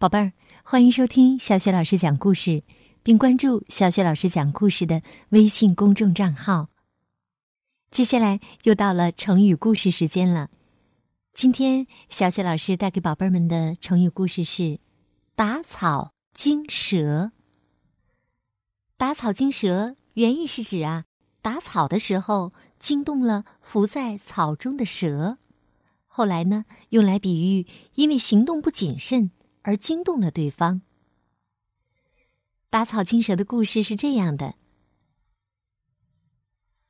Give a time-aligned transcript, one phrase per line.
[0.00, 2.62] 宝贝儿，欢迎收听小雪老师讲故事，
[3.02, 6.68] 并关注小雪老师讲故事的微信公众账号。
[7.90, 10.50] 接下来又到了成语故事时间了。
[11.32, 14.78] 今天小雪老师带给宝贝们的成语故事是
[15.34, 17.32] “打草惊蛇”。
[18.96, 21.06] 打草惊蛇原意是指啊，
[21.42, 25.38] 打草的时候惊动了伏在草中的蛇。
[26.06, 29.32] 后来呢，用来比喻因为行动不谨慎
[29.68, 30.80] 而惊动了对方。
[32.70, 34.54] 打草惊蛇的故事是这样的：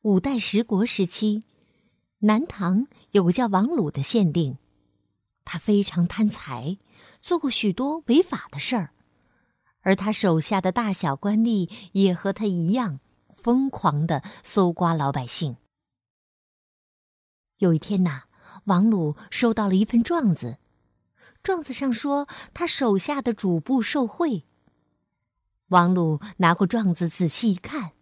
[0.00, 1.44] 五代十国时期，
[2.20, 4.56] 南唐有个叫王鲁的县令，
[5.44, 6.78] 他非常贪财，
[7.20, 8.94] 做过许多违法的事儿，
[9.82, 13.00] 而他手下的大小官吏也和他一样，
[13.34, 15.58] 疯狂的搜刮老百姓。
[17.58, 18.22] 有一天呐。
[18.66, 20.58] 王鲁收到了一份状子，
[21.42, 24.44] 状子上说他手下的主簿受贿。
[25.68, 27.92] 王鲁拿过状子仔细一看，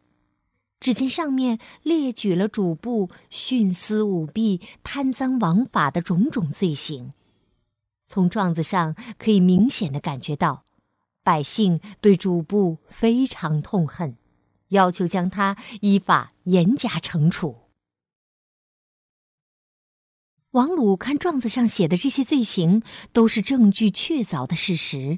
[0.80, 7.12] 只见上面列举了主簿徇私舞弊、贪赃枉法的种种罪行。
[8.04, 10.64] 从状子上可以明显的感觉到，
[11.22, 14.16] 百姓对主簿非常痛恨，
[14.68, 17.59] 要求将他依法严加惩处。
[20.52, 25.16] 王鲁看状子上写的这些罪行都是证据确凿的事实，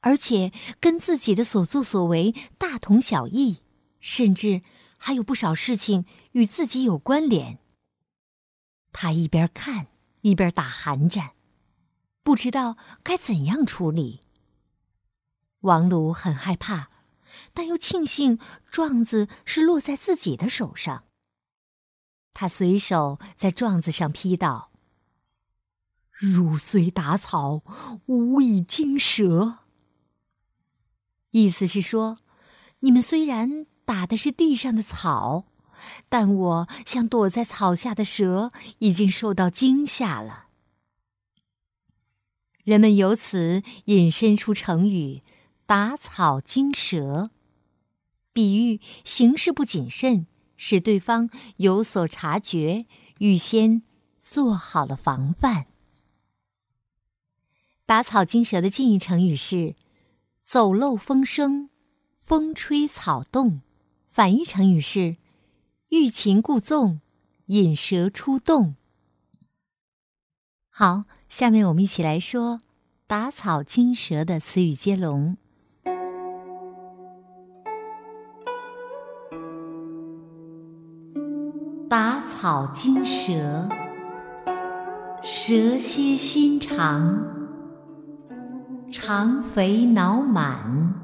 [0.00, 3.58] 而且跟自己的所作所为大同小异，
[3.98, 4.62] 甚至
[4.96, 7.58] 还有不少事情与自己有关联。
[8.92, 9.88] 他一边看
[10.20, 11.32] 一边打寒战，
[12.22, 14.20] 不知道该怎样处理。
[15.62, 16.88] 王鲁很害怕，
[17.52, 18.38] 但又庆幸
[18.70, 21.02] 状子是落在自己的手上。
[22.32, 24.70] 他随手在状子上批道
[26.10, 27.62] ：“汝虽打草，
[28.06, 29.58] 无以惊蛇。”
[31.32, 32.16] 意思是说，
[32.80, 35.44] 你们虽然打的是地上的草，
[36.08, 40.46] 但我像躲在草下的蛇，已经受到惊吓了。
[42.64, 45.22] 人们由此引申出成语
[45.66, 47.30] “打草惊蛇”，
[48.32, 50.26] 比喻行事不谨慎。
[50.62, 52.84] 使对方有所察觉，
[53.16, 53.82] 预先
[54.18, 55.64] 做好了防范。
[57.86, 59.74] 打草惊蛇的近义成语是
[60.44, 61.70] “走漏风声，
[62.18, 63.62] 风吹草动”，
[64.12, 65.16] 反义成语是
[65.88, 67.00] “欲擒故纵，
[67.46, 68.74] 引蛇出洞”。
[70.68, 72.60] 好，下面我们一起来说
[73.08, 75.38] “打草惊蛇”的词语接龙。
[81.90, 83.68] 打草惊蛇，
[85.24, 87.18] 蛇蝎心肠，
[88.92, 90.94] 肠肥脑满，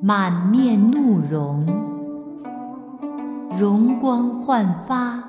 [0.00, 1.66] 满面怒容，
[3.60, 5.22] 容光焕发，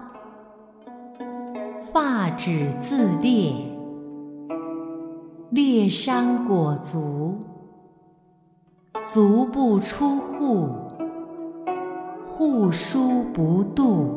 [1.92, 3.54] 发指自裂，
[5.50, 7.38] 裂伤裹足，
[9.04, 10.87] 足不出户。
[12.38, 14.16] 户枢不渡，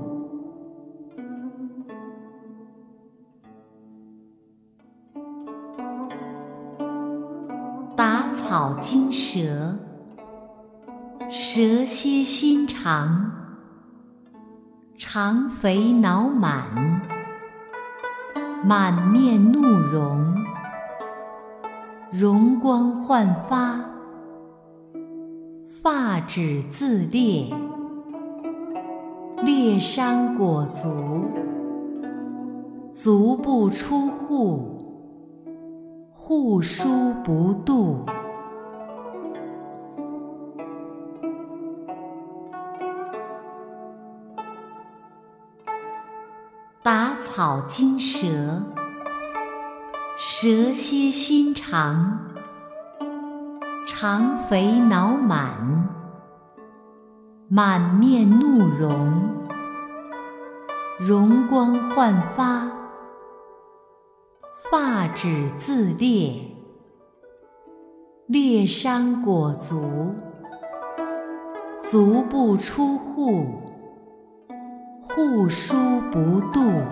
[7.97, 9.75] 打草惊蛇，
[11.31, 13.33] 蛇蝎心肠，
[14.99, 16.67] 肠肥脑满，
[18.63, 20.37] 满面怒容，
[22.13, 23.81] 容光焕发，
[25.83, 27.51] 发指自裂。
[29.43, 31.25] 裂伤裹足，
[32.93, 35.33] 足不出户，
[36.13, 38.05] 户枢不蠹。
[46.83, 48.27] 打草惊蛇，
[50.19, 52.19] 蛇蝎心肠，
[53.87, 55.89] 肠肥脑满。
[57.53, 59.30] 满面怒容，
[61.03, 62.71] 容光焕发，
[64.71, 66.35] 发指自裂，
[68.27, 70.15] 裂伤裹足，
[71.79, 73.47] 足不出户，
[75.03, 76.83] 户枢不蠹。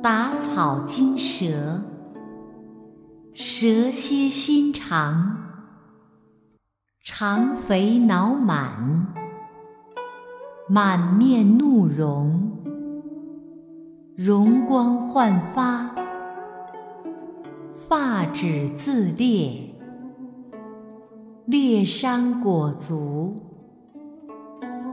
[0.00, 1.80] 打草惊蛇，
[3.38, 5.36] 蛇蝎心肠，
[7.04, 9.12] 肠肥脑满，
[10.70, 12.50] 满面怒容，
[14.16, 15.94] 容光焕发，
[17.86, 19.70] 发指自裂，
[21.44, 23.36] 裂伤裹足，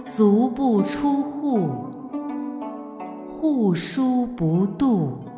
[0.06, 1.70] 足不出户，
[3.30, 5.33] 户枢不蠹。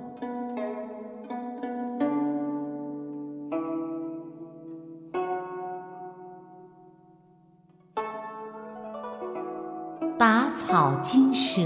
[10.17, 11.61] 打草惊蛇，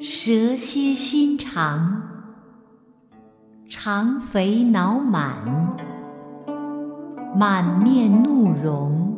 [0.00, 2.00] 蛇蝎心肠，
[3.68, 5.76] 肠肥脑满，
[7.36, 9.14] 满面怒容，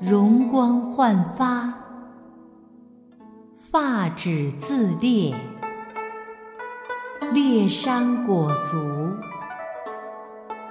[0.00, 1.74] 容光焕发，
[3.56, 5.34] 发指自裂，
[7.32, 8.78] 裂伤裹足，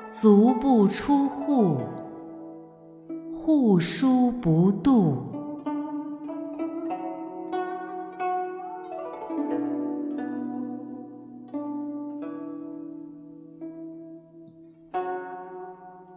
[0.09, 1.81] 足不出户。
[3.43, 5.17] 护书不渡，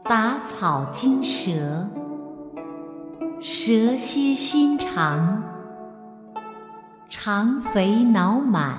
[0.04, 1.88] 打草惊蛇，
[3.40, 5.42] 蛇蝎心肠，
[7.08, 8.76] 肠肥脑满，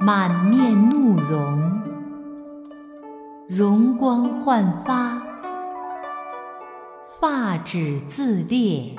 [0.00, 1.80] 满面怒容，
[3.48, 5.29] 容光焕发。
[7.20, 8.94] 发指自裂，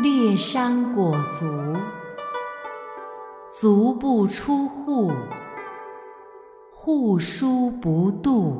[0.00, 1.46] 裂伤裹足，
[3.50, 5.12] 足不出户，
[6.72, 8.54] 户枢不蠹。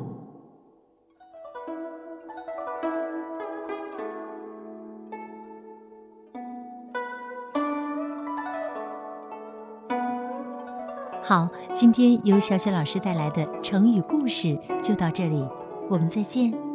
[11.23, 15.49] 好，今天由小雪老师带来的成语故事就到这里，
[15.89, 16.70] 我们再见。